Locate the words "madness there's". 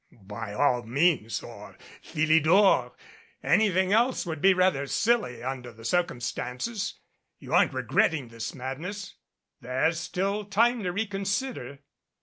8.55-9.99